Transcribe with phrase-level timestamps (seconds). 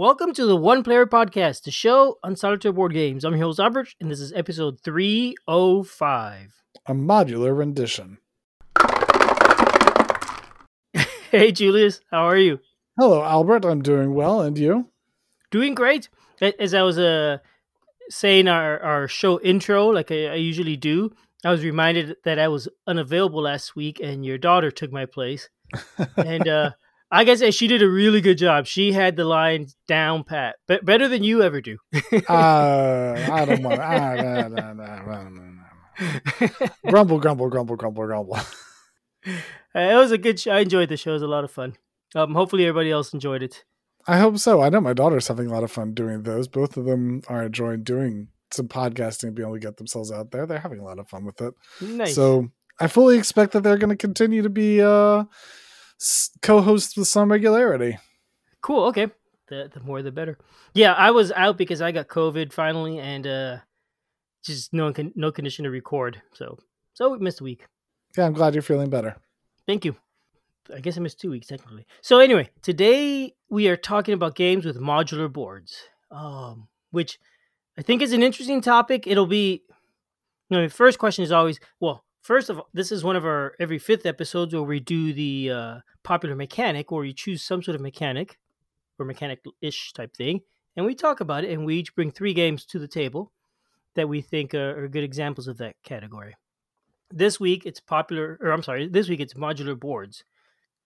[0.00, 3.22] Welcome to the One Player Podcast, the show on solitaire board games.
[3.22, 6.62] I'm your host Albert, and this is episode 305.
[6.86, 8.16] A modular rendition.
[11.30, 12.60] Hey, Julius, how are you?
[12.98, 13.66] Hello, Albert.
[13.66, 14.88] I'm doing well, and you?
[15.50, 16.08] Doing great.
[16.40, 17.36] As I was uh,
[18.08, 21.12] saying our, our show intro, like I, I usually do,
[21.44, 25.50] I was reminded that I was unavailable last week, and your daughter took my place.
[26.16, 26.70] and uh,
[27.10, 28.66] I guess she did a really good job.
[28.66, 31.78] She had the lines down pat, but better than you ever do.
[32.28, 33.80] uh, I don't want.
[36.86, 38.38] Grumble, grumble, grumble, grumble, grumble.
[39.72, 40.50] Uh, it was a good show.
[40.50, 41.10] I enjoyed the show.
[41.10, 41.76] It was a lot of fun.
[42.16, 43.64] Um, hopefully, everybody else enjoyed it.
[44.08, 44.60] I hope so.
[44.60, 46.48] I know my daughter's having a lot of fun doing those.
[46.48, 50.32] Both of them are enjoying doing some podcasting and being able to get themselves out
[50.32, 50.46] there.
[50.46, 51.54] They're having a lot of fun with it.
[51.80, 52.14] Nice.
[52.14, 52.48] So
[52.80, 55.24] I fully expect that they're going to continue to be uh,
[56.42, 57.98] co-hosts with some regularity.
[58.60, 58.84] Cool.
[58.86, 59.08] Okay.
[59.48, 60.38] The the more the better.
[60.74, 63.56] Yeah, I was out because I got COVID finally, and uh,
[64.44, 66.22] just no con- no condition to record.
[66.34, 66.58] So
[66.92, 67.66] so we missed a week.
[68.16, 69.16] Yeah, I'm glad you're feeling better.
[69.66, 69.96] Thank you.
[70.74, 71.86] I guess I missed two weeks technically.
[72.00, 75.76] So anyway, today we are talking about games with modular boards,
[76.10, 77.18] um, which
[77.76, 79.06] I think is an interesting topic.
[79.06, 79.62] It'll be,
[80.48, 83.24] you know, the first question is always, well, first of all, this is one of
[83.24, 87.62] our every fifth episodes where we do the uh, popular mechanic, where you choose some
[87.62, 88.38] sort of mechanic
[88.98, 90.40] or mechanic-ish type thing,
[90.76, 93.32] and we talk about it, and we each bring three games to the table
[93.94, 96.36] that we think are, are good examples of that category.
[97.10, 100.24] This week it's popular or i'm sorry this week it's modular boards.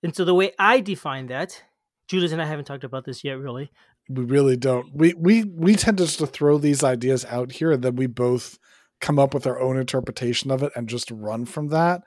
[0.03, 1.63] And so the way i define that
[2.09, 3.71] julius and i haven't talked about this yet really.
[4.09, 4.95] We really don't.
[4.95, 8.59] We we we tend to just throw these ideas out here and then we both
[9.05, 12.03] come up with our own interpretation of it and just run from that.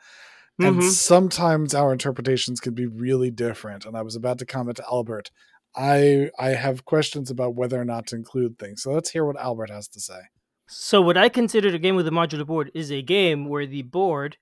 [0.60, 0.90] And mm-hmm.
[0.90, 3.86] sometimes our interpretations can be really different.
[3.86, 5.30] And i was about to comment to albert.
[5.76, 8.82] I i have questions about whether or not to include things.
[8.82, 10.22] So let's hear what albert has to say.
[10.70, 13.84] So, what I consider a game with a modular board is a game where the
[13.84, 14.38] board,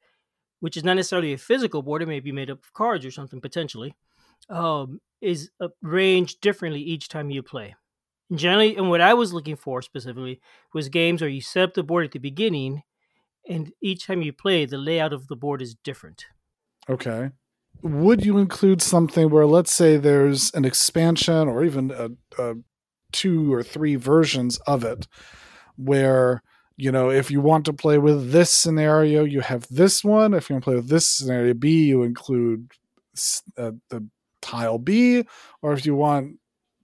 [0.60, 3.12] which is not necessarily a physical board, it may be made up of cards or
[3.12, 3.94] something potentially,
[4.50, 5.52] um, is
[5.84, 7.76] arranged differently each time you play.
[8.34, 10.42] Generally, and what I was looking for specifically
[10.74, 12.84] was games where you set up the board at the beginning,
[13.48, 16.26] and each time you play, the layout of the board is different.
[16.90, 17.30] Okay.
[17.84, 22.10] Would you include something where, let's say, there's an expansion or even a,
[22.42, 22.56] a
[23.12, 25.08] two or three versions of it?
[25.78, 26.42] where
[26.78, 30.50] you know if you want to play with this scenario you have this one if
[30.50, 32.72] you want to play with this scenario b you include
[33.58, 34.08] uh, the
[34.42, 35.24] tile b
[35.62, 36.38] or if you want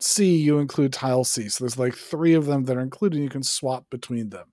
[0.03, 3.29] c you include tile c so there's like three of them that are included you
[3.29, 4.47] can swap between them.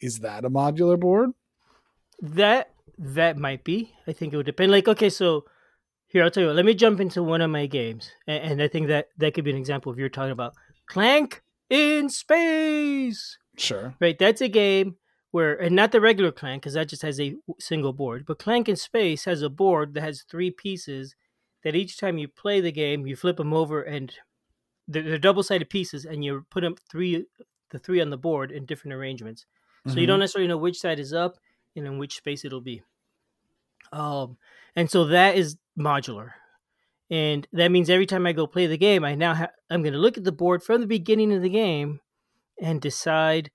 [0.00, 1.30] Is that a modular board?
[2.20, 3.92] That that might be.
[4.06, 4.72] I think it would depend.
[4.72, 5.44] Like okay so
[6.06, 8.62] here i'll tell you what, let me jump into one of my games and, and
[8.62, 10.54] i think that that could be an example of you're talking about.
[10.86, 13.38] Clank in space!
[13.56, 13.94] Sure.
[14.00, 14.18] Right.
[14.18, 14.96] That's a game
[15.30, 18.68] where, and not the regular Clank, because that just has a single board, but Clank
[18.68, 21.14] in Space has a board that has three pieces
[21.62, 24.14] that each time you play the game, you flip them over and
[24.88, 27.26] they're, they're double sided pieces and you put them three,
[27.70, 29.46] the three on the board in different arrangements.
[29.84, 29.98] So mm-hmm.
[30.00, 31.36] you don't necessarily know which side is up
[31.76, 32.82] and in which space it'll be.
[33.92, 34.38] Um,
[34.74, 36.32] and so that is modular.
[37.10, 39.92] And that means every time I go play the game, I now ha- I'm going
[39.92, 42.00] to look at the board from the beginning of the game
[42.60, 43.50] and decide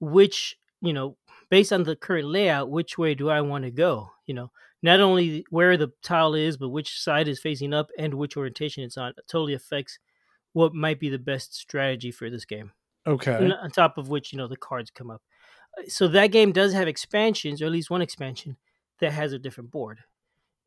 [0.00, 1.16] which, you know,
[1.48, 4.10] based on the current layout, which way do I want to go?
[4.26, 4.50] You know,
[4.82, 8.82] not only where the tile is, but which side is facing up and which orientation
[8.82, 9.10] it's on.
[9.10, 9.98] It totally affects
[10.52, 12.72] what might be the best strategy for this game.
[13.06, 13.34] Okay.
[13.34, 15.22] And on top of which, you know, the cards come up.
[15.78, 18.56] Uh, so that game does have expansions, or at least one expansion
[19.00, 20.00] that has a different board.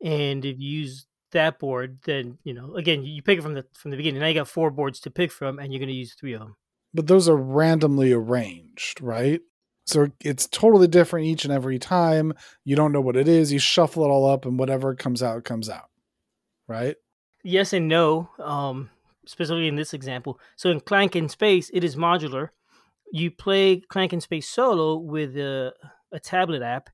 [0.02, 3.64] And if you use that board, then you know, again, you pick it from the
[3.74, 4.20] from the beginning.
[4.20, 6.40] Now you got four boards to pick from, and you're going to use three of
[6.40, 6.56] them
[6.94, 9.40] but those are randomly arranged, right?
[9.86, 12.34] So it's totally different each and every time.
[12.64, 13.52] You don't know what it is.
[13.52, 15.90] You shuffle it all up, and whatever comes out comes out,
[16.68, 16.96] right?
[17.42, 18.30] Yes and no.
[18.38, 18.90] Um,
[19.32, 20.38] specifically in this example.
[20.56, 22.50] So in Clank in Space, it is modular.
[23.12, 25.72] You play Clank in Space solo with a,
[26.12, 26.90] a tablet app,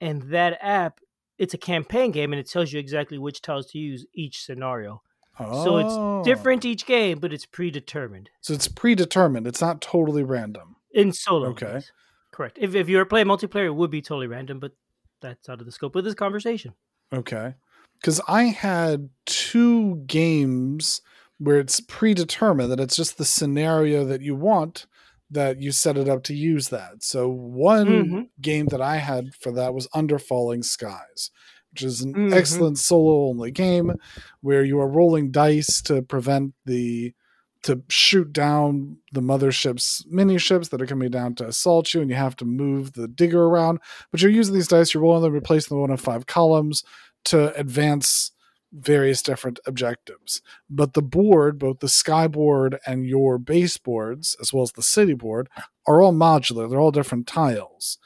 [0.00, 1.00] and that app
[1.38, 5.02] it's a campaign game, and it tells you exactly which tiles to use each scenario.
[5.38, 5.64] Oh.
[5.64, 6.22] So it's oh.
[6.24, 8.30] different each game, but it's predetermined.
[8.40, 9.46] So it's predetermined.
[9.46, 10.76] It's not totally random.
[10.92, 11.48] In solo.
[11.48, 11.72] Okay.
[11.72, 11.92] Games.
[12.32, 12.58] Correct.
[12.60, 14.72] If if you were playing multiplayer, it would be totally random, but
[15.20, 16.74] that's out of the scope of this conversation.
[17.12, 17.54] Okay.
[18.00, 21.00] Because I had two games
[21.42, 24.86] where it's predetermined that it's just the scenario that you want
[25.30, 27.02] that you set it up to use that.
[27.02, 28.20] So one mm-hmm.
[28.40, 31.30] game that I had for that was Under Falling Skies
[31.72, 32.32] which is an mm-hmm.
[32.34, 33.94] excellent solo only game
[34.42, 37.12] where you are rolling dice to prevent the
[37.62, 42.10] to shoot down the mothership's mini ships that are coming down to assault you, and
[42.10, 43.78] you have to move the digger around.
[44.10, 46.82] But you're using these dice, you're rolling them, replacing them one of five columns
[47.26, 48.32] to advance
[48.72, 50.40] various different objectives.
[50.68, 54.82] But the board, both the sky board and your base boards, as well as the
[54.82, 55.48] city board,
[55.86, 56.68] are all modular.
[56.68, 57.98] They're all different tiles.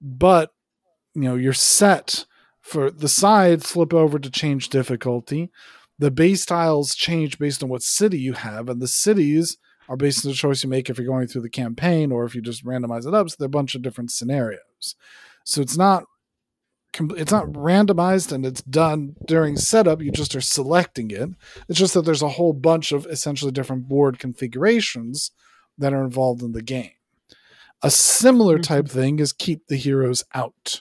[0.00, 0.50] But
[1.14, 2.26] you know, you're set
[2.60, 5.50] for the sides flip over to change difficulty.
[5.98, 9.56] The base tiles change based on what city you have, and the cities
[9.88, 12.34] are based on the choice you make if you're going through the campaign or if
[12.34, 13.30] you just randomize it up.
[13.30, 14.94] So there are a bunch of different scenarios.
[15.44, 16.04] So it's not
[17.00, 20.02] it's not randomized and it's done during setup.
[20.02, 21.30] You just are selecting it.
[21.68, 25.30] It's just that there's a whole bunch of essentially different board configurations
[25.78, 26.90] that are involved in the game.
[27.82, 28.62] A similar mm-hmm.
[28.62, 30.80] type thing is keep the heroes out,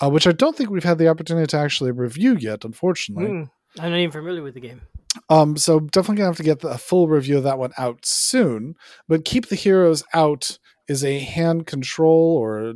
[0.00, 3.26] uh, which I don't think we've had the opportunity to actually review yet, unfortunately.
[3.26, 4.82] Mm, I'm not even familiar with the game.
[5.28, 8.04] Um, so definitely gonna have to get the, a full review of that one out
[8.04, 8.76] soon.
[9.08, 12.74] But keep the heroes out is a hand control or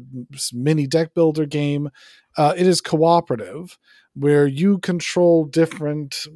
[0.52, 1.90] mini deck builder game.
[2.37, 3.79] Uh, it is cooperative,
[4.14, 6.26] where you control different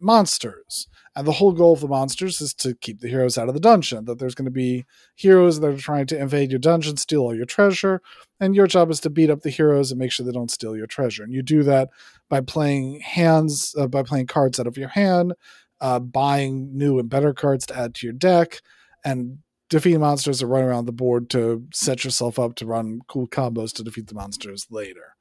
[0.00, 0.88] monsters.
[1.14, 3.60] And the whole goal of the monsters is to keep the heroes out of the
[3.60, 4.04] dungeon.
[4.04, 4.86] That there's going to be
[5.16, 8.00] heroes that are trying to invade your dungeon, steal all your treasure,
[8.38, 10.76] and your job is to beat up the heroes and make sure they don't steal
[10.76, 11.24] your treasure.
[11.24, 11.90] And you do that
[12.28, 15.34] by playing hands, uh, by playing cards out of your hand,
[15.80, 18.60] uh, buying new and better cards to add to your deck,
[19.04, 19.38] and
[19.68, 23.72] defeating monsters to run around the board to set yourself up to run cool combos
[23.72, 25.14] to defeat the monsters later.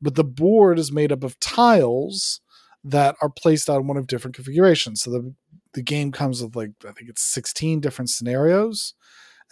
[0.00, 2.40] But the board is made up of tiles
[2.84, 5.02] that are placed on one of different configurations.
[5.02, 5.34] So the
[5.72, 8.94] the game comes with like I think it's 16 different scenarios.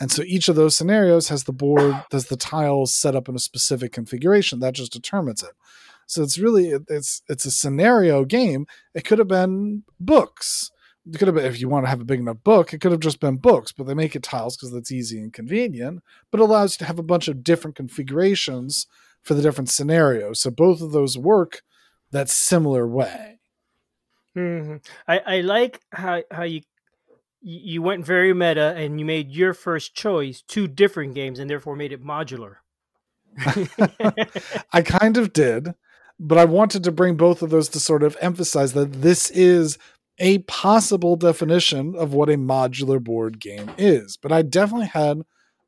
[0.00, 3.34] And so each of those scenarios has the board, has the tiles set up in
[3.34, 4.60] a specific configuration.
[4.60, 5.52] That just determines it.
[6.06, 8.66] So it's really it's it's a scenario game.
[8.94, 10.70] It could have been books.
[11.06, 12.92] It could have been if you want to have a big enough book, it could
[12.92, 16.02] have just been books, but they make it tiles because that's easy and convenient.
[16.30, 18.86] But it allows you to have a bunch of different configurations
[19.24, 20.40] for the different scenarios.
[20.40, 21.62] So both of those work
[22.12, 23.40] that similar way.
[24.36, 24.76] Mm-hmm.
[25.08, 26.62] I, I like how how you
[27.40, 31.76] you went very meta and you made your first choice two different games and therefore
[31.76, 32.56] made it modular.
[34.72, 35.74] I kind of did,
[36.18, 39.76] but I wanted to bring both of those to sort of emphasize that this is
[40.18, 44.16] a possible definition of what a modular board game is.
[44.16, 45.22] But I definitely had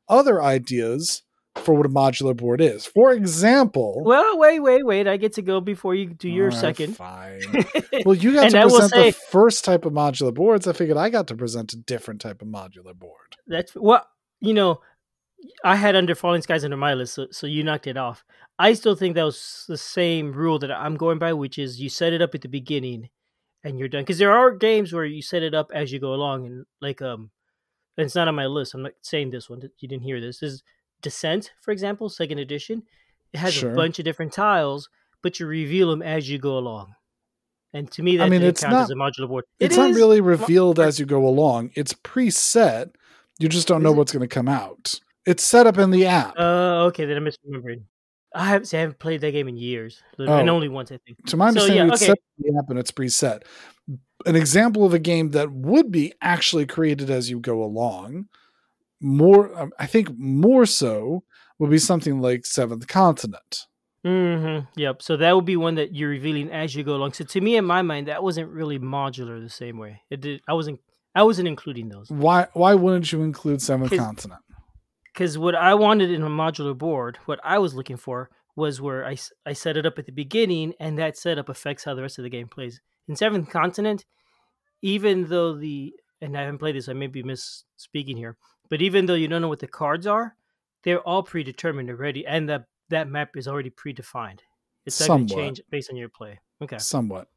[0.09, 1.23] other ideas
[1.59, 2.85] for what a modular board is.
[2.85, 5.07] For example, well, wait, wait, wait.
[5.07, 6.95] I get to go before you do your right, second.
[6.95, 7.41] Fine.
[8.05, 10.67] well, you got to present say, the first type of modular boards.
[10.67, 13.37] I figured I got to present a different type of modular board.
[13.47, 14.07] That's what
[14.39, 14.81] you know.
[15.63, 18.25] I had under Falling Skies under my list, so, so you knocked it off.
[18.57, 21.89] I still think that was the same rule that I'm going by, which is you
[21.89, 23.09] set it up at the beginning
[23.63, 24.01] and you're done.
[24.01, 27.01] Because there are games where you set it up as you go along, and like
[27.01, 27.29] um,
[27.97, 28.73] it's not on my list.
[28.73, 29.61] I'm not saying this one.
[29.79, 30.39] You didn't hear this.
[30.39, 30.63] This is
[31.01, 32.83] Descent, for example, second edition,
[33.33, 33.71] it has sure.
[33.71, 34.89] a bunch of different tiles,
[35.21, 36.93] but you reveal them as you go along.
[37.73, 39.45] And to me, that I mean, it's not, as a modular board.
[39.59, 41.71] It it's not really revealed as you go along.
[41.75, 42.91] It's preset.
[43.39, 44.99] You just don't know what's going to come out.
[45.25, 46.33] It's set up in the app.
[46.37, 47.05] Oh, uh, okay.
[47.05, 47.83] Then I'm misremembering.
[48.33, 50.37] I haven't, I haven't played that game in years, oh.
[50.37, 51.25] and only once, I think.
[51.27, 52.11] To my understanding, so, yeah, it's okay.
[52.11, 53.43] set in the app and it's preset.
[54.25, 58.27] An example of a game that would be actually created as you go along
[58.99, 61.23] more um, i think more so
[61.59, 63.65] would be something like seventh continent.
[64.05, 64.79] Mm-hmm.
[64.79, 65.01] yep.
[65.01, 67.13] So that would be one that you're revealing as you go along.
[67.13, 70.01] So to me in my mind that wasn't really modular the same way.
[70.09, 70.79] It did i wasn't
[71.15, 72.09] i wasn't including those.
[72.09, 74.41] Why why wouldn't you include seventh continent?
[75.17, 79.05] because what i wanted in a modular board what i was looking for was where
[79.05, 82.17] I, I set it up at the beginning and that setup affects how the rest
[82.17, 82.81] of the game plays.
[83.07, 84.05] In seventh continent
[84.81, 88.37] even though the and i haven't played this i may be misspeaking here
[88.69, 90.35] but even though you don't know what the cards are,
[90.83, 94.39] they're all predetermined already, and that that map is already predefined.
[94.85, 96.39] It's not going to change based on your play.
[96.61, 96.77] Okay.
[96.77, 97.27] Somewhat.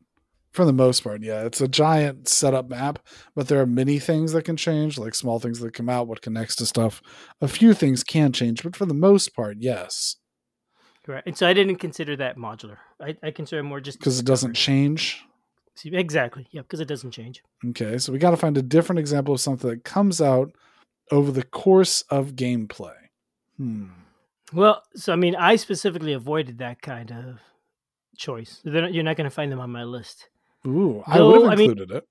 [0.53, 1.45] For the most part, yeah.
[1.45, 2.99] It's a giant setup map,
[3.35, 6.23] but there are many things that can change, like small things that come out, what
[6.23, 7.03] connects to stuff.
[7.41, 10.17] A few things can change, but for the most part, yes.
[11.07, 11.23] Right.
[11.25, 12.79] And so I didn't consider that modular.
[13.01, 15.25] I, I consider more just because it doesn't change.
[15.85, 16.47] Exactly.
[16.51, 17.43] Yeah, because it doesn't change.
[17.69, 20.53] Okay, so we got to find a different example of something that comes out
[21.11, 22.95] over the course of gameplay.
[23.57, 23.88] Hmm.
[24.52, 27.40] Well, so I mean, I specifically avoided that kind of
[28.17, 28.61] choice.
[28.64, 30.29] Not, you're not going to find them on my list.
[30.67, 32.09] Ooh, I would have included I mean, it.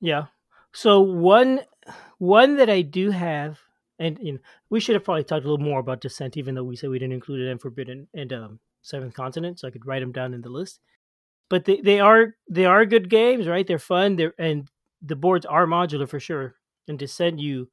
[0.00, 0.26] Yeah.
[0.72, 1.60] So one
[2.18, 3.60] one that I do have,
[3.98, 4.38] and you know,
[4.70, 6.98] we should have probably talked a little more about Descent, even though we said we
[6.98, 10.34] didn't include it in Forbidden and um, Seventh Continent, so I could write them down
[10.34, 10.80] in the list.
[11.48, 13.66] But they, they are they are good games, right?
[13.66, 14.16] They're fun.
[14.16, 14.68] They're and
[15.02, 16.54] the boards are modular for sure
[16.88, 17.68] In Descent, you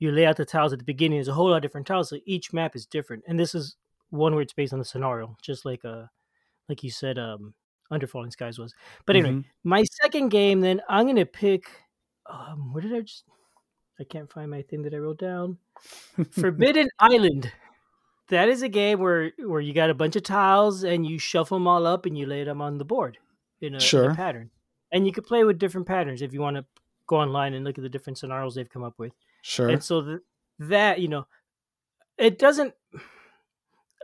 [0.00, 1.18] you lay out the tiles at the beginning.
[1.18, 3.22] There's a whole lot of different tiles, so each map is different.
[3.28, 3.76] And this is
[4.10, 6.06] one where it's based on the scenario, just like uh
[6.68, 7.54] like you said, um,
[7.90, 8.74] Under Falling Skies was.
[9.06, 9.44] But anyway, Mhm.
[9.64, 11.64] my second game, then I'm gonna pick.
[12.26, 13.24] Um, where did I just?
[14.00, 15.58] I can't find my thing that I wrote down.
[16.32, 17.52] Forbidden Island.
[18.28, 21.56] That is a game where where you got a bunch of tiles and you shuffle
[21.58, 23.18] them all up and you lay them on the board
[23.60, 24.50] in a, in a pattern.
[24.92, 26.64] And you could play with different patterns if you want to
[27.08, 29.12] go online and look at the different scenarios they've come up with.
[29.42, 29.68] Sure.
[29.68, 30.18] And so th-
[30.60, 31.26] that you know,
[32.18, 32.74] it doesn't.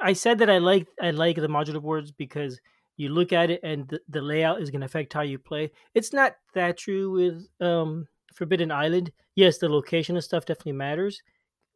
[0.00, 2.60] I said that I like I like the modular boards because
[2.96, 5.70] you look at it and the, the layout is going to affect how you play.
[5.94, 9.12] It's not that true with um, Forbidden Island.
[9.34, 11.22] Yes, the location and stuff definitely matters,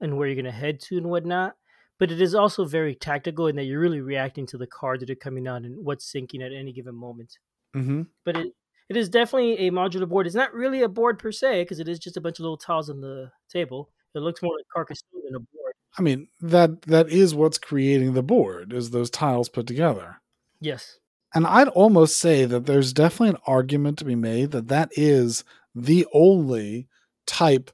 [0.01, 1.57] and where you're going to head to and whatnot.
[1.99, 5.11] But it is also very tactical in that you're really reacting to the cards that
[5.11, 7.39] are coming out and what's sinking at any given moment
[7.77, 8.03] Mm-hmm.
[8.25, 8.53] but it
[8.91, 10.27] it is definitely a modular board.
[10.27, 12.57] It's not really a board per se because it is just a bunch of little
[12.57, 13.89] tiles on the table.
[14.17, 15.75] It looks more like Carcassonne than a board.
[15.97, 20.21] I mean that that is what's creating the board is those tiles put together.
[20.61, 20.99] Yes.
[21.33, 25.45] And I'd almost say that there's definitely an argument to be made that that is
[25.73, 26.89] the only
[27.29, 27.71] type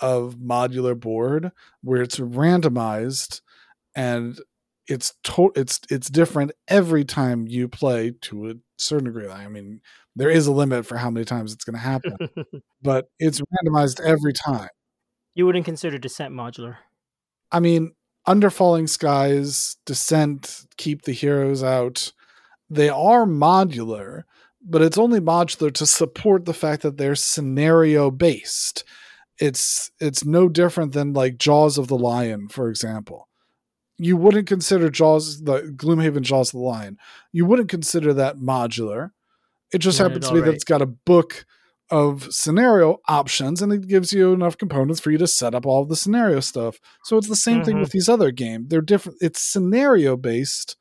[0.00, 3.42] of modular board where it's randomized
[3.94, 4.40] and
[4.88, 9.28] it's to- it's it's different every time you play to a certain degree.
[9.28, 9.80] I mean,
[10.14, 12.16] there is a limit for how many times it's going to happen,
[12.82, 14.68] but it's randomized every time.
[15.34, 16.76] you wouldn't consider Descent modular.
[17.52, 17.92] I mean,
[18.26, 22.12] Under Falling Skies, Descent, Keep the Heroes Out,
[22.70, 24.22] they are modular,
[24.60, 28.82] but it's only modular to support the fact that they're scenario based.
[29.38, 33.28] It's it's no different than like Jaws of the Lion, for example.
[33.98, 36.98] You wouldn't consider Jaws the Gloomhaven Jaws of the Lion.
[37.32, 39.10] You wouldn't consider that modular.
[39.72, 41.44] It just Not happens to be that it's got a book
[41.90, 45.84] of scenario options and it gives you enough components for you to set up all
[45.84, 46.78] the scenario stuff.
[47.04, 47.80] So it's the same thing Mhm.
[47.80, 48.66] with these other games.
[48.68, 49.18] They're different.
[49.20, 50.76] It's scenario based,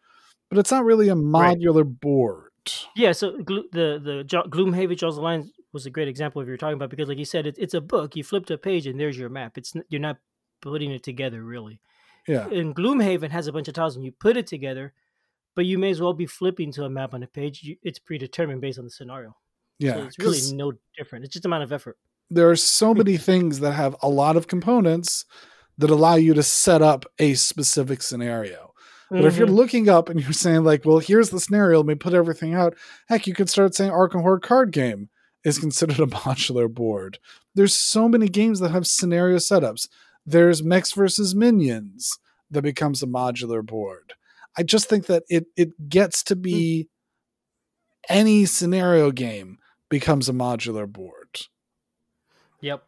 [0.50, 1.58] but it's not really a Right.
[1.60, 2.52] modular board.
[2.96, 6.42] Yeah, so Glo- the the jo- Gloomhaven Jaws of the Lion was a great example
[6.42, 8.16] of what you're talking about because, like you said, it, it's a book.
[8.16, 9.58] You flipped a page and there's your map.
[9.60, 10.18] It's you're not
[10.62, 11.80] putting it together really.
[12.28, 12.48] Yeah.
[12.50, 14.94] And Gloomhaven has a bunch of tiles and you put it together,
[15.56, 17.62] but you may as well be flipping to a map on a page.
[17.64, 19.36] You, it's predetermined based on the scenario.
[19.80, 19.94] Yeah.
[19.96, 21.26] so it's really no different.
[21.26, 21.98] It's just amount of effort.
[22.32, 25.26] there are so many things that have a lot of components
[25.78, 28.74] that allow you to set up a specific scenario.
[29.12, 29.56] But if you're Mhm.
[29.56, 32.76] looking up and you're saying like, well, here's the scenario, let me put everything out.
[33.08, 35.10] Heck, you could start saying Arkham Horror card game
[35.44, 37.20] is considered a modular board.
[37.54, 39.88] There's so many games that have scenario setups.
[40.26, 42.18] There's Mechs versus Minions
[42.50, 44.14] that becomes a modular board.
[44.58, 48.14] I just think that it it gets to be hmm.
[48.14, 51.42] any scenario game becomes a modular board.
[52.62, 52.84] Yep.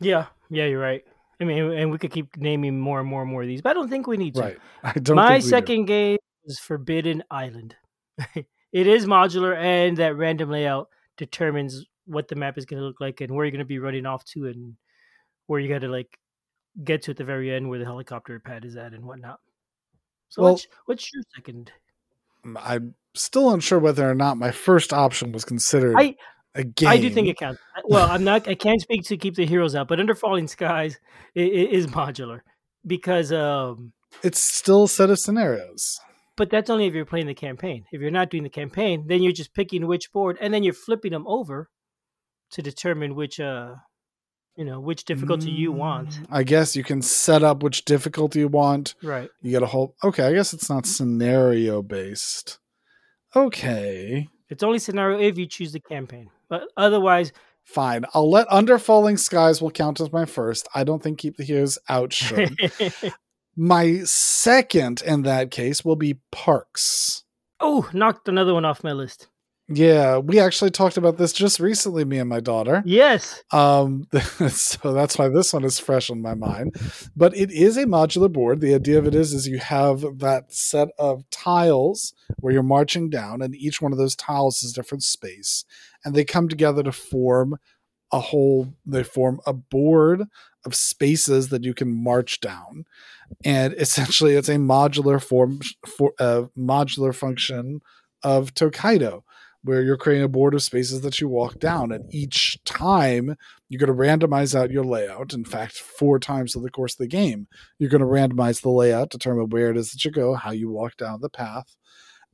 [0.00, 1.04] Yeah, yeah, you're right.
[1.40, 3.70] I mean, and we could keep naming more and more and more of these, but
[3.70, 4.40] I don't think we need to.
[4.40, 4.58] Right.
[4.82, 5.48] I don't My we do.
[5.48, 7.76] second game is Forbidden Island.
[8.34, 13.00] it is modular, and that random layout determines what the map is going to look
[13.00, 14.76] like and where you're going to be running off to, and
[15.46, 16.18] where you got to like
[16.84, 19.40] get to at the very end where the helicopter pad is at and whatnot.
[20.28, 21.72] So, Well- what's, what's your second?
[22.56, 26.16] I'm still unsure whether or not my first option was considered I-
[26.54, 26.88] a game.
[26.88, 27.60] I do think it counts.
[27.84, 28.46] Well, I'm not.
[28.48, 30.98] I can't speak to keep the heroes out, but Under Falling Skies
[31.36, 32.40] i- i- is modular
[32.86, 33.92] because um,
[34.22, 35.98] it's still a set of scenarios.
[36.36, 37.84] But that's only if you're playing the campaign.
[37.90, 40.74] If you're not doing the campaign, then you're just picking which board, and then you're
[40.74, 41.68] flipping them over
[42.52, 43.74] to determine which, uh,
[44.56, 46.10] you know, which difficulty you want.
[46.10, 48.94] Mm, I guess you can set up which difficulty you want.
[49.02, 49.30] Right.
[49.42, 49.94] You get a whole.
[50.02, 52.58] Okay, I guess it's not scenario based.
[53.34, 57.32] Okay, It's only scenario if you choose the campaign, but otherwise,
[57.64, 58.06] fine.
[58.14, 60.66] I'll let Under Falling Skies will count as my first.
[60.74, 62.56] I don't think Keep the Heroes Out should.
[63.56, 67.24] my second in that case will be Parks.
[67.60, 69.28] oh, knocked another one off my list.
[69.68, 72.84] Yeah, we actually talked about this just recently, me and my daughter.
[72.86, 73.42] Yes.
[73.50, 74.06] Um,
[74.48, 76.76] so that's why this one is fresh on my mind.
[77.16, 78.60] But it is a modular board.
[78.60, 83.10] The idea of it is, is you have that set of tiles where you're marching
[83.10, 85.64] down, and each one of those tiles is different space,
[86.04, 87.56] and they come together to form
[88.12, 88.72] a whole.
[88.84, 90.22] They form a board
[90.64, 92.84] of spaces that you can march down,
[93.44, 97.80] and essentially, it's a modular form for a modular function
[98.22, 99.24] of Tokaido
[99.66, 103.36] where you're creating a board of spaces that you walk down and each time
[103.68, 105.34] you're going to randomize out your layout.
[105.34, 108.70] In fact four times over the course of the game you're going to randomize the
[108.70, 111.76] layout determine where it is that you go how you walk down the path.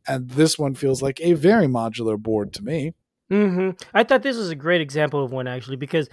[0.07, 2.93] And this one feels like a very modular board to me.
[3.29, 6.09] Hmm I thought this was a great example of one actually because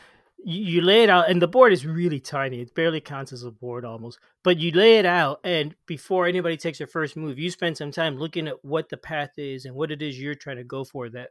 [0.46, 2.62] you, lay it out, and the board is really tiny.
[2.62, 4.20] It barely counts as a board almost.
[4.44, 7.92] But you lay it out, and before anybody takes their first move, you spend some
[7.92, 10.84] time looking at what the path is and what it is you're trying to go
[10.84, 11.30] for that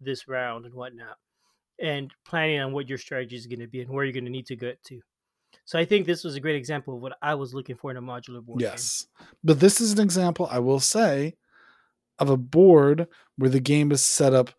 [0.00, 1.16] this round and whatnot,
[1.80, 4.30] and planning on what your strategy is going to be and where you're going to
[4.30, 5.00] need to get to.
[5.64, 7.96] So I think this was a great example of what I was looking for in
[7.96, 8.60] a modular board.
[8.60, 9.06] Yes.
[9.18, 9.28] Game.
[9.44, 11.36] But this is an example, I will say,
[12.18, 14.50] of a board where the game is set up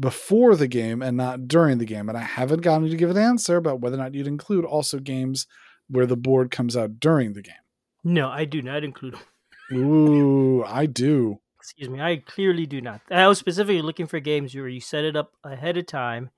[0.00, 2.08] before the game and not during the game.
[2.08, 4.64] And I haven't gotten you to give an answer about whether or not you'd include
[4.64, 5.46] also games
[5.88, 7.54] where the board comes out during the game.
[8.02, 9.78] No, I do not include them.
[9.78, 11.40] Ooh, I do.
[11.58, 13.02] Excuse me, I clearly do not.
[13.10, 16.30] I was specifically looking for games where you set it up ahead of time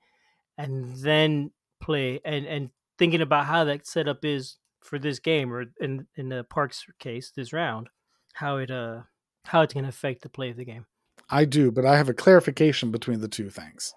[0.57, 1.51] and then
[1.81, 6.29] play and and thinking about how that setup is for this game or in in
[6.29, 7.89] the parks case this round
[8.33, 9.01] how it uh
[9.45, 10.85] how it's going to affect the play of the game
[11.33, 13.93] i do but i have a clarification between the two things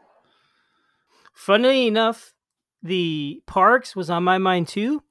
[1.33, 2.33] funnily enough
[2.83, 5.03] the parks was on my mind too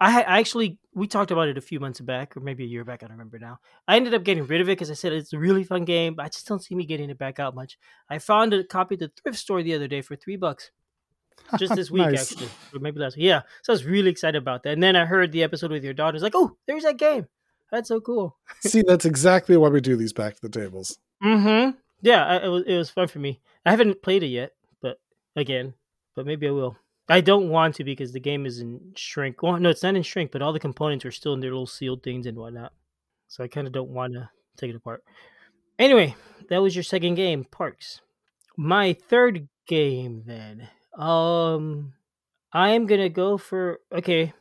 [0.00, 2.84] i, I actually we talked about it a few months back or maybe a year
[2.84, 5.12] back i don't remember now i ended up getting rid of it because i said
[5.12, 7.54] it's a really fun game but i just don't see me getting it back out
[7.54, 7.78] much
[8.10, 10.70] i found a copy at the thrift store the other day for three bucks
[11.58, 12.32] just this week nice.
[12.32, 13.16] actually, or maybe last.
[13.16, 13.26] Week.
[13.26, 14.72] Yeah, so I was really excited about that.
[14.72, 16.16] And then I heard the episode with your daughter.
[16.16, 17.26] It's like, oh, there's that game.
[17.70, 18.36] That's so cool.
[18.60, 20.98] See, that's exactly why we do these back to the tables.
[21.22, 21.70] Mm-hmm.
[22.00, 23.40] Yeah, I, it was it was fun for me.
[23.66, 25.00] I haven't played it yet, but
[25.36, 25.74] again,
[26.14, 26.76] but maybe I will.
[27.08, 29.42] I don't want to because the game is in shrink.
[29.42, 31.66] Well, no, it's not in shrink, but all the components are still in their little
[31.66, 32.72] sealed things and whatnot.
[33.28, 35.02] So I kind of don't want to take it apart.
[35.78, 36.14] Anyway,
[36.50, 38.00] that was your second game, Parks.
[38.56, 41.92] My third game then um,
[42.52, 44.32] I am gonna go for okay.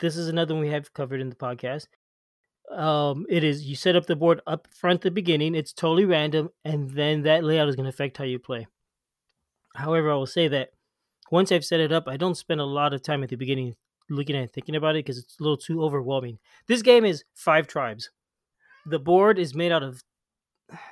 [0.00, 1.88] This is another one we have covered in the podcast.
[2.70, 5.54] Um, it is you set up the board up front the beginning.
[5.54, 8.66] It's totally random, and then that layout is gonna affect how you play.
[9.74, 10.70] However, I will say that
[11.30, 13.76] once I've set it up, I don't spend a lot of time at the beginning
[14.08, 16.38] looking at thinking about it because it's a little too overwhelming.
[16.66, 18.10] This game is five tribes.
[18.84, 20.02] The board is made out of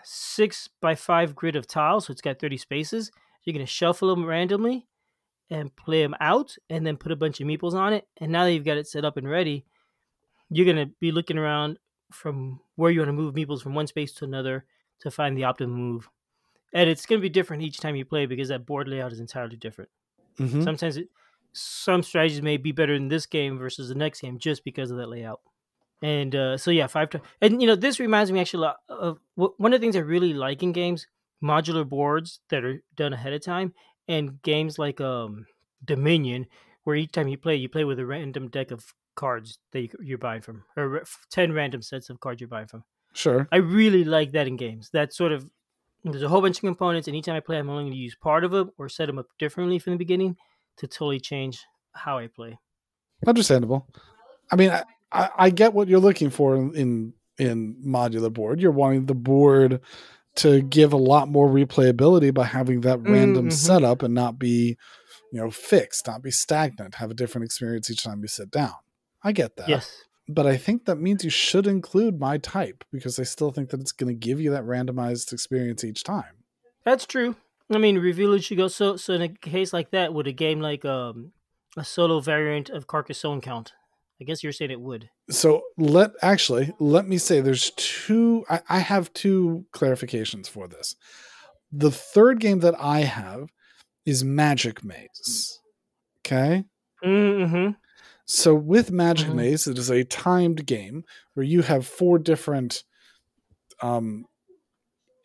[0.04, 3.10] six by five grid of tiles, so it's got 30 spaces.
[3.44, 4.86] You're going to shuffle them randomly
[5.50, 8.06] and play them out and then put a bunch of meeples on it.
[8.18, 9.64] And now that you've got it set up and ready,
[10.50, 11.78] you're going to be looking around
[12.12, 14.64] from where you want to move meeples from one space to another
[15.00, 16.08] to find the optimum move.
[16.72, 19.20] And it's going to be different each time you play because that board layout is
[19.20, 19.90] entirely different.
[20.38, 20.62] Mm-hmm.
[20.62, 21.08] Sometimes it,
[21.52, 24.98] some strategies may be better in this game versus the next game just because of
[24.98, 25.40] that layout.
[26.02, 27.24] And uh, so yeah, five times.
[27.40, 30.62] And you know, this reminds me actually of one of the things I really like
[30.62, 31.08] in games:
[31.42, 33.74] modular boards that are done ahead of time
[34.06, 35.46] and games like um
[35.84, 36.46] Dominion,
[36.84, 40.16] where each time you play, you play with a random deck of cards that you're
[40.16, 42.84] buying from, or ten random sets of cards you're buying from.
[43.12, 43.48] Sure.
[43.50, 44.90] I really like that in games.
[44.92, 45.50] That sort of
[46.04, 48.14] there's a whole bunch of components, and anytime I play, I'm only going to use
[48.14, 50.36] part of them or set them up differently from the beginning
[50.78, 52.58] to totally change how I play.
[53.26, 53.88] Understandable.
[54.52, 58.60] I mean, I, I, I get what you're looking for in in modular board.
[58.60, 59.80] You're wanting the board
[60.36, 63.50] to give a lot more replayability by having that random mm-hmm.
[63.50, 64.76] setup and not be,
[65.32, 68.74] you know, fixed, not be stagnant, have a different experience each time you sit down.
[69.28, 69.68] I get that.
[69.68, 70.04] Yes.
[70.26, 73.80] But I think that means you should include my type because I still think that
[73.80, 76.44] it's going to give you that randomized experience each time.
[76.82, 77.36] That's true.
[77.70, 78.96] I mean, review should go so.
[78.96, 81.32] So in a case like that, would a game like um,
[81.76, 83.74] a solo variant of Carcassonne count?
[84.18, 85.10] I guess you're saying it would.
[85.28, 88.46] So let actually let me say there's two.
[88.48, 90.96] I, I have two clarifications for this.
[91.70, 93.50] The third game that I have
[94.06, 95.60] is Magic Maze.
[96.20, 96.64] Okay.
[97.04, 97.72] Mm-hmm.
[98.30, 99.36] So with Magic mm-hmm.
[99.36, 102.84] Maze, it is a timed game where you have four different
[103.80, 104.26] um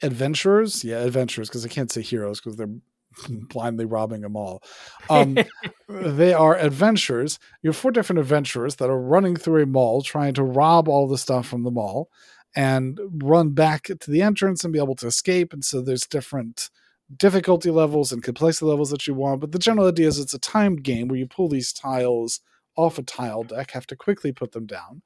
[0.01, 0.85] adventurers.
[0.85, 2.73] Yeah, adventurers because I can't say heroes because they're
[3.49, 4.63] blindly robbing them all.
[5.09, 5.37] Um,
[5.89, 7.39] they are adventurers.
[7.61, 11.05] You have four different adventurers that are running through a mall trying to rob all
[11.05, 12.09] the stuff from the mall
[12.55, 15.51] and run back to the entrance and be able to escape.
[15.51, 16.69] And so there's different
[17.17, 19.41] difficulty levels and complexity levels that you want.
[19.41, 22.39] But the general idea is it's a timed game where you pull these tiles
[22.75, 25.01] off a tile deck, have to quickly put them down,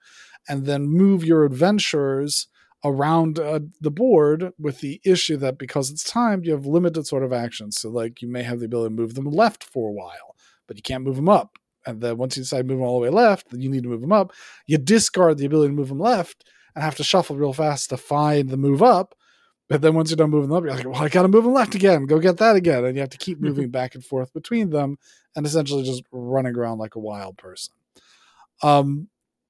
[0.47, 2.47] and then move your adventurers
[2.83, 7.23] around uh, the board with the issue that because it's timed, you have limited sort
[7.23, 7.79] of actions.
[7.79, 10.35] So, like, you may have the ability to move them left for a while,
[10.67, 11.57] but you can't move them up.
[11.85, 13.83] And then once you decide to move them all the way left, then you need
[13.83, 14.33] to move them up.
[14.65, 16.43] You discard the ability to move them left
[16.75, 19.15] and have to shuffle real fast to find the move up.
[19.69, 21.43] But then once you're done moving them up, you're like, well, I got to move
[21.43, 22.05] them left again.
[22.05, 22.85] Go get that again.
[22.85, 24.97] And you have to keep moving back and forth between them
[25.35, 27.73] and essentially just running around like a wild person.
[28.63, 29.09] Um,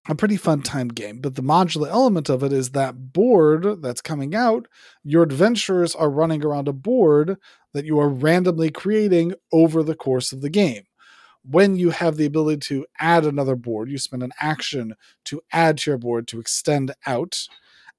[0.10, 1.20] a pretty fun time game.
[1.20, 4.68] But the modular element of it is that board that's coming out,
[5.04, 7.38] your adventurers are running around a board
[7.74, 10.84] that you are randomly creating over the course of the game.
[11.50, 15.78] when you have the ability to add another board, you spend an action to add
[15.78, 17.48] to your board to extend out,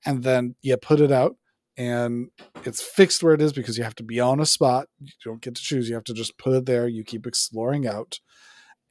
[0.04, 1.36] and then you put it out,
[1.78, 2.28] and
[2.64, 4.88] it's fixed where it is because you have to be on a spot.
[5.00, 5.88] You don't get to choose.
[5.88, 6.86] You have to just put it there.
[6.88, 8.18] You keep exploring out,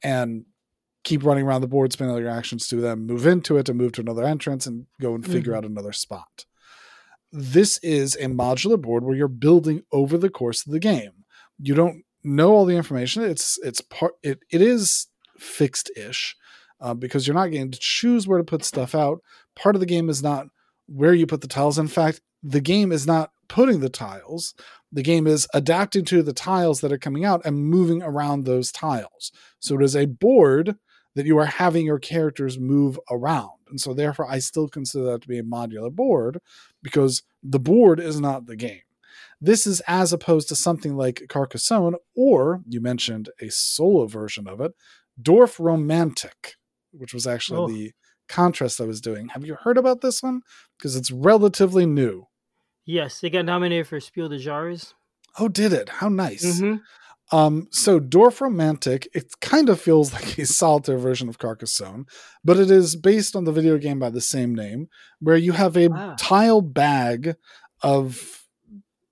[0.02, 0.46] and
[1.04, 3.78] keep running around the board, spend all your actions to them, move into it and
[3.78, 5.56] move to another entrance and go and figure Mhm.
[5.58, 6.44] out another spot.
[7.30, 11.24] This is a modular board where you're building over the course of the game.
[11.60, 13.22] You don't know all the information.
[13.22, 15.06] It's it's part it it is
[15.38, 16.36] fixed ish
[16.80, 19.20] uh, because you're not getting to choose where to put stuff out.
[19.54, 20.46] Part of the game is not
[20.86, 21.78] where you put the tiles.
[21.78, 24.54] In fact, the game is not putting the tiles.
[24.92, 28.70] The game is adapting to the tiles that are coming out and moving around those
[28.72, 29.32] tiles.
[29.58, 30.76] So it is a board
[31.14, 33.50] that you are having your characters move around.
[33.68, 36.40] And so therefore I still consider that to be a modular board
[36.82, 38.80] because the board is not the game.
[39.40, 44.60] This is as opposed to something like Carcassonne, or you mentioned a solo version of
[44.60, 44.72] it,
[45.20, 46.54] Dorfromantik,
[46.92, 47.68] which was actually Oh.
[47.68, 47.92] the
[48.28, 49.28] contrast I was doing.
[49.28, 50.42] Have you heard about this one?
[50.76, 52.26] Because it's relatively new.
[52.88, 54.94] Yes, they got nominated for Spiel des Jahres.
[55.38, 55.90] Oh, did it?
[55.90, 56.58] How nice.
[56.60, 56.80] Mhm.
[57.30, 62.06] Um, so Dorfromantik, it kind of feels like a solitaire version of Carcassonne,
[62.42, 64.88] but it is based on the video game by the same name,
[65.20, 66.16] where you have a Ah.
[66.18, 67.36] tile bag
[67.82, 68.34] of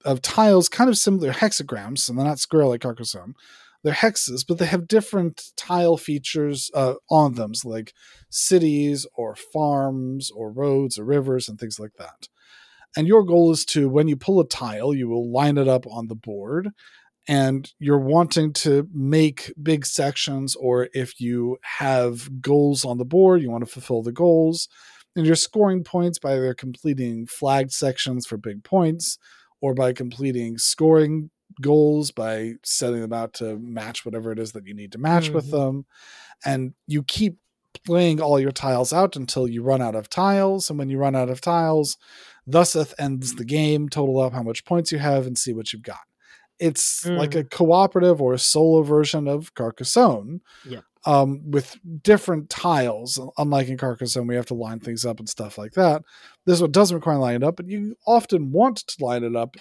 [0.06, 3.34] of tiles, kind of similar hexagrams, and they're not square like Carcassonne.
[3.82, 7.92] They're hexes, but they have different tile features uh, on them, so like
[8.30, 12.28] cities or farms or roads or rivers and things like that.
[12.96, 15.86] And your goal is to, when you pull a tile, you will line it up
[15.86, 16.70] on the board
[17.28, 23.42] and you're wanting to make big sections, or if you have goals on the board,
[23.42, 24.68] you want to fulfill the goals.
[25.16, 29.18] And you're scoring points by either completing flagged sections for big points
[29.60, 31.30] or by completing scoring
[31.62, 35.30] goals by setting them out to match whatever it is that you need to match
[35.30, 35.50] with Mhm.
[35.52, 35.86] them.
[36.44, 37.38] And you keep
[37.86, 40.68] playing all your tiles out until you run out of tiles.
[40.68, 41.96] And when you run out of tiles,
[42.46, 45.82] thuseth ends the game, total up how much points you have, and see what you've
[45.82, 46.00] got.
[46.58, 50.40] It's like a cooperative or a solo version of Carcassonne.
[50.66, 50.80] Yeah.
[51.04, 55.58] Um, with different tiles, unlike in Carcassonne, we have to line things up and stuff
[55.58, 56.02] like that.
[56.46, 59.56] This one doesn't require lining it up, but you often want to line it up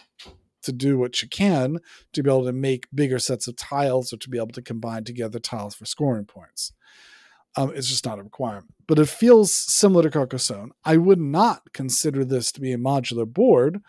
[0.63, 1.79] to do what you can
[2.13, 5.03] to be able to make bigger sets of tiles or to be able to combine
[5.03, 6.73] together tiles for scoring points.
[7.57, 10.71] Um, it's just not a requirement, but it feels similar to Carcassonne.
[10.83, 13.81] I would not consider this to be a modular board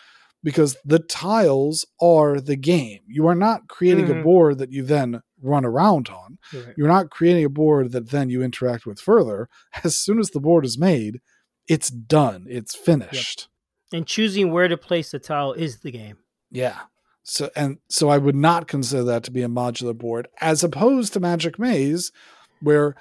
[0.45, 3.01] because the tiles are the game.
[3.09, 4.23] You are not creating a Mhm.
[4.23, 6.39] board that you then run around on.
[6.53, 6.75] You're right.
[6.77, 9.49] You're not creating a board that then you interact with further.
[9.85, 11.21] As soon as the board is made,
[11.69, 12.47] it's done.
[12.49, 13.49] It's finished.
[13.93, 16.19] And choosing where to place the tile is the game.
[16.51, 16.79] Yeah.
[17.25, 21.13] So and so I would not consider that to be a modular board as opposed
[21.15, 22.13] to Magic Maze
[22.61, 22.95] where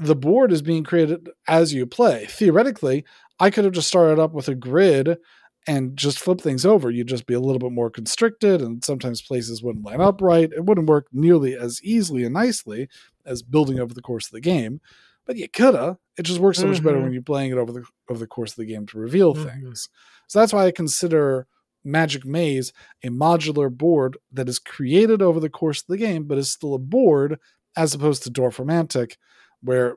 [0.00, 2.26] the board is being created as you play.
[2.26, 3.04] Theoretically,
[3.38, 5.18] I could have just started up with a grid
[5.66, 6.90] and just flip things over.
[6.90, 10.50] You'd just be a little bit more constricted and sometimes places wouldn't line up right.
[10.50, 12.88] It wouldn't work nearly as easily and nicely
[13.26, 14.80] as building over the course of the game.
[15.26, 15.98] But you coulda.
[16.16, 17.02] It just works so much better Mhm.
[17.04, 19.44] when you're playing it over the over the course of the game to reveal Mhm.
[19.44, 19.88] things.
[20.26, 21.46] So that's why I consider
[21.84, 22.72] Magic Maze
[23.04, 26.74] a modular board that is created over the course of the game, but is still
[26.74, 27.38] a board
[27.76, 29.16] as opposed to Dorfromantik,
[29.62, 29.96] where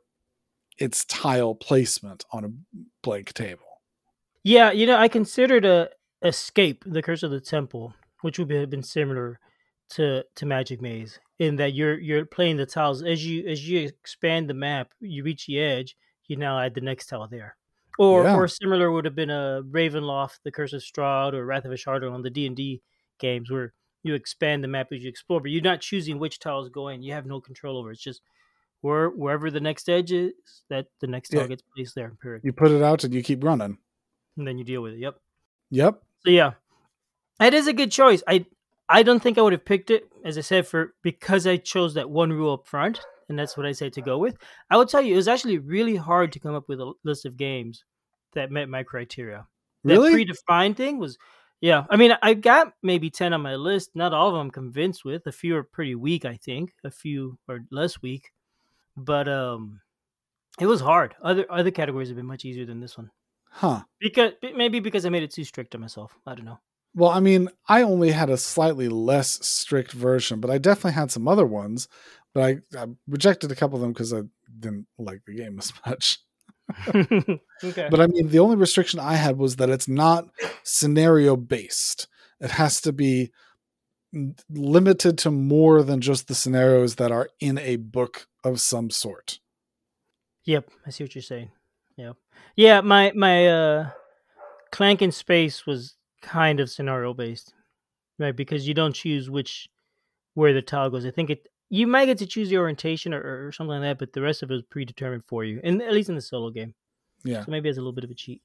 [0.78, 2.50] it's tile placement on a
[3.02, 3.64] blank table.
[4.44, 5.90] Yeah, you know, I considered a
[6.22, 9.40] Escape, the Curse of the Temple, which would have been similar
[9.92, 13.82] to to Magic Maze, in that you're you're playing the tiles as you as you
[13.82, 15.96] expand the map, you reach the edge,
[16.28, 17.56] you now add the next tile there.
[18.00, 18.36] Or Yeah.
[18.36, 22.14] or similar would have been a Ravenloft, the Curse of Strahd, or Wrath of Ashardalon
[22.14, 22.82] on the D and D
[23.20, 26.70] games, where you expand the map as you explore, but you're not choosing which tiles
[26.70, 27.04] go in.
[27.04, 27.92] You have no control over.
[27.92, 27.94] it.
[27.94, 28.22] It's just
[28.84, 30.34] where wherever the next edge is,
[30.70, 31.48] that the next Yeah.
[31.48, 32.16] gets placed there.
[32.22, 32.42] Period.
[32.44, 33.78] You put it out and you keep running.
[34.38, 35.00] And then you deal with it.
[35.00, 35.16] Yep.
[35.72, 36.04] Yep.
[36.26, 36.52] So yeah,
[37.42, 38.22] it is a good choice.
[38.28, 38.46] I
[38.90, 41.94] I don't think I would have picked it, as I said, for because I chose
[41.96, 44.38] that one rule up front, and that's what I said to go with.
[44.70, 47.26] I will tell you, it was actually really hard to come up with a list
[47.26, 47.86] of games
[48.34, 49.48] that met my criteria.
[49.86, 50.14] That Really?
[50.26, 51.18] predefined thing was,
[51.62, 51.86] yeah.
[51.90, 53.92] I mean, I got maybe ten on my list.
[53.96, 55.26] Not all of them I'm convinced with.
[55.28, 56.26] A few are pretty weak.
[56.26, 58.32] I think a few are less weak,
[58.96, 59.82] but um,
[60.60, 61.16] it was hard.
[61.22, 63.10] Other other categories have been much easier than this one.
[63.50, 63.82] huh.
[64.00, 66.18] Because maybe because I made it too strict on myself.
[66.26, 66.60] I don't know.
[66.96, 71.12] Well, I mean, I only had a slightly less strict version, but I definitely had
[71.12, 71.88] some other ones.
[72.34, 74.22] But I, I rejected a couple of them because I
[74.60, 76.20] didn't like the game as much.
[77.64, 77.88] okay.
[77.90, 80.30] But I mean, the only restriction I had was that it's not
[80.64, 82.08] scenario based.
[82.40, 83.32] It has to be
[84.50, 89.40] limited to more than just the scenarios that are in a book of some sort.
[90.46, 91.52] Yep, I see what you're saying.
[91.96, 92.14] Yeah,
[92.56, 92.82] yeah.
[92.82, 93.90] My my uh,
[94.72, 97.54] Clank in Space was kind of scenario based,
[98.20, 98.36] right?
[98.36, 99.70] Because you don't choose which
[100.34, 101.06] where the tile goes.
[101.06, 104.00] I think it you might get to choose the orientation or, or something like that,
[104.00, 106.50] but the rest of it was predetermined for you, and at least in the solo
[106.50, 106.74] game.
[107.24, 107.46] Yeah.
[107.46, 108.42] So maybe it's a little bit of a cheat.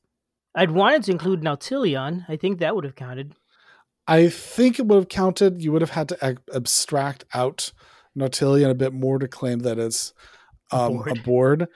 [0.54, 2.24] I'd wanted to include Nautilion.
[2.28, 3.34] I think that would have counted.
[4.06, 5.62] I think it would have counted.
[5.62, 7.72] You would have had to ab- abstract out
[8.18, 10.12] Nautilion a bit more to claim that it's
[10.70, 11.22] um, a board.
[11.24, 11.66] board.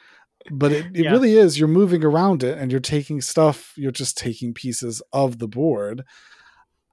[0.50, 1.10] But it, it Yeah.
[1.12, 1.58] really is.
[1.58, 6.04] You're moving around it and you're taking stuff, you're just taking pieces of the board.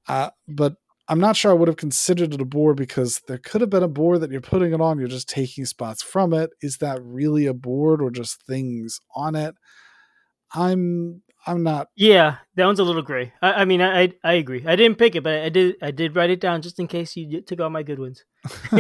[0.08, 0.76] Uh, but
[1.08, 3.84] I'm not sure I would have considered it a board because there could have been
[3.84, 6.52] a board that you're putting it on, you're just taking spots from it.
[6.62, 9.56] Is that really a board or just things on it?
[10.54, 13.34] I'm I'm not Yeah, that one's a little gray.
[13.42, 14.64] I, I mean, I, I I agree.
[14.66, 17.16] I didn't pick it, but I did I did write it down just in case
[17.16, 18.24] you took all my good ones.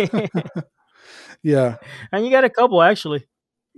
[1.43, 1.77] yeah.
[2.12, 3.25] and you got a couple actually.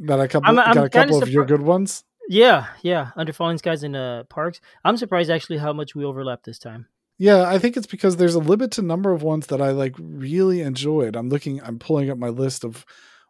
[0.04, 2.04] Got a couple I'm- I'm got a kinda couple of your good ones.
[2.28, 3.12] Yeah, yeah.
[3.16, 4.62] Under Falling Skies and uh, Parks.
[4.86, 6.88] I'm surprised actually how much we overlapped this time.
[7.18, 10.62] Yeah, I think it's because there's a limited number of ones that I like really
[10.62, 11.16] enjoyed.
[11.16, 12.86] I'm looking, I'm pulling up my list of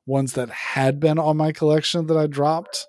[0.05, 2.87] ones that had been on my collection that I dropped,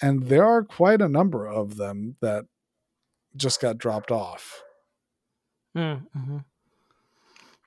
[0.00, 2.44] and there are quite a number of them that
[3.36, 4.62] just got dropped off.
[5.76, 6.38] Mm-hmm.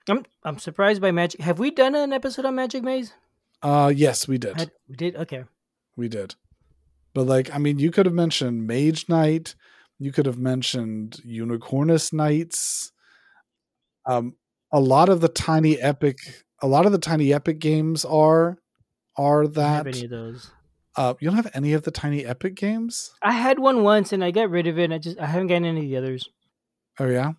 [0.10, 1.42] I'm I'm surprised by Magic.
[1.42, 3.14] Have we done an episode on Magic Maze?
[3.62, 5.16] Uh, yes, we did, I, we did.
[5.16, 5.44] Okay.
[5.96, 6.36] we did.
[7.14, 9.56] But like, I mean, you could have mentioned Mage Knight,
[10.00, 12.92] you could have mentioned Unicornus Knights.
[14.06, 14.36] Um,
[14.72, 16.18] a lot of the tiny epic,
[16.62, 18.58] a lot of the tiny epic games are
[19.16, 19.86] are that.
[19.86, 20.52] have any of those.
[20.98, 23.12] Uh, you don't have any of the tiny epic games?
[23.22, 24.86] I had one once and I got rid of it.
[24.86, 26.28] And I just I haven't gotten any of the others.
[27.00, 27.32] Oh yeah,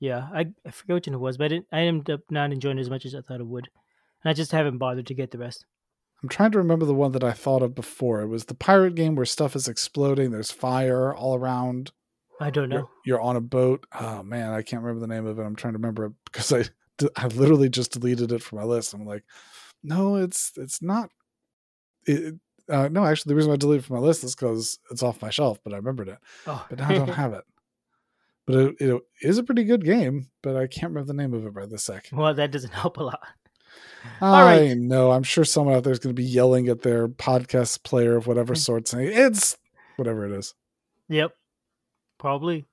[0.00, 2.78] Yeah, I, I forget which one it was, but I, I ended up not enjoying
[2.78, 3.68] it as much as I thought it would,
[4.24, 5.66] and I just haven't bothered to get the rest.
[6.22, 8.22] I'm trying to remember the one that I thought of before.
[8.22, 10.30] It was the pirate game where stuff is exploding.
[10.30, 11.92] There's fire all around.
[12.40, 12.90] I don't You're, know.
[13.04, 13.86] you're on a boat.
[13.92, 15.42] Oh man, I can't remember the name of it.
[15.42, 16.64] I'm trying to remember it because I
[17.16, 18.94] I literally just deleted it from my list.
[18.94, 19.24] I'm like,
[19.82, 21.10] no, it's it's not.
[22.06, 22.36] It,
[22.68, 25.22] uh, no, actually, the reason I deleted it from my list is because it's off
[25.22, 26.18] my shelf, but I remembered it.
[26.46, 27.44] Oh, But now I don't have it.
[28.46, 31.44] But it, it is a pretty good game, but I can't remember the name of
[31.46, 32.08] it right this sec.
[32.12, 33.20] well, that doesn't help a lot.
[34.20, 34.78] I right.
[34.78, 35.10] know.
[35.10, 38.26] I'm sure someone out there is going to be yelling at their podcast player of
[38.28, 38.58] whatever Hmm.
[38.58, 39.56] sort, saying it's
[39.96, 40.54] whatever it is.
[41.08, 41.32] Yep,
[42.18, 42.66] probably.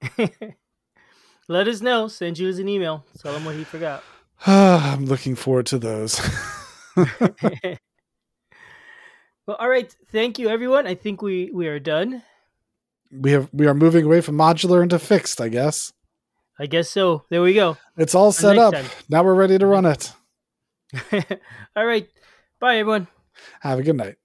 [1.47, 2.07] Let us know.
[2.07, 3.03] Send Jules an email.
[3.19, 4.03] Tell him what he forgot.
[4.45, 6.19] I'm looking forward to those.
[9.45, 9.93] well, all right.
[10.11, 10.87] Thank you, everyone.
[10.87, 12.23] I think we we are done.
[13.11, 15.41] we have we are moving away from modular into fixed.
[15.41, 15.93] I guess
[16.59, 17.23] I guess so.
[17.29, 17.77] There we go.
[17.97, 18.73] it's all set up.
[18.73, 20.13] next Now we're ready to run it.
[21.75, 22.07] all right.
[22.59, 23.07] Bye, everyone.
[23.61, 24.15] Have a good night.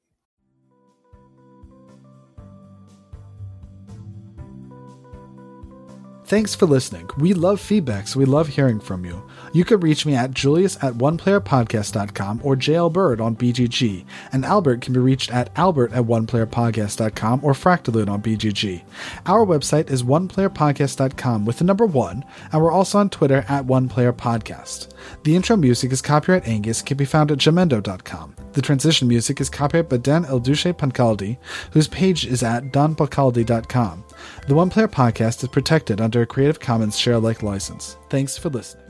[6.29, 7.09] Thanks for listening.
[7.17, 9.23] We love feedback, so we love hearing from you.
[9.55, 14.83] You can reach me at julius at oneplayerpodcast.com or JL Bird on BGG, and Albert
[14.83, 18.83] can be reached at albert at oneplayerpodcast.com or Fractalune on BGG.
[19.25, 24.89] Our website is oneplayerpodcast.com with the number one, and we're also on Twitter at oneplayerpodcast.
[25.25, 28.35] The intro music is copyright Angus, can be found at jamendo.com.
[28.53, 31.39] The transition music is copyright by Dan El Duce Pancaldi,
[31.73, 34.05] whose page is at donpancaldi.com.
[34.47, 37.97] The One Player Podcast is protected under a Creative Commons share alike license.
[38.11, 38.88] Thanks for listening.